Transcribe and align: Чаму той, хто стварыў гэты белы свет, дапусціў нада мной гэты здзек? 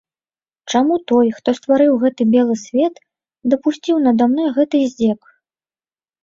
Чаму 0.71 0.95
той, 1.11 1.27
хто 1.37 1.53
стварыў 1.57 1.93
гэты 2.03 2.27
белы 2.37 2.55
свет, 2.63 2.95
дапусціў 3.55 3.95
нада 4.07 4.23
мной 4.33 4.49
гэты 4.57 4.77
здзек? 4.89 5.21